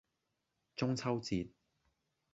[0.75, 1.49] 中秋節